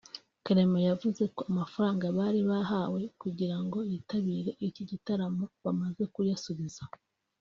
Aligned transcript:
Clement 0.45 0.85
yavuze 0.89 1.23
ko 1.35 1.41
amafaranga 1.51 2.05
bari 2.17 2.41
bahawe 2.49 3.01
kugirango 3.21 3.77
yitabire 3.91 4.51
iki 4.67 4.83
gitaramo 4.91 5.43
bamaze 5.63 6.03
kuyasubiza 6.13 6.83